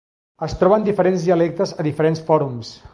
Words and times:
Es 0.47 0.55
troben 0.61 0.87
diferents 0.89 1.27
dialectes 1.29 1.77
a 1.85 1.89
diferents 1.91 2.27
fòrums. 2.33 2.77